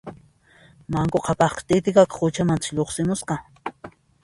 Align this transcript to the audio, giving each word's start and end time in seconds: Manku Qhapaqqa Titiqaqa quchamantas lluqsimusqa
Manku 0.95 1.21
Qhapaqqa 1.25 1.61
Titiqaqa 1.67 2.15
quchamantas 2.17 2.73
lluqsimusqa 2.77 3.41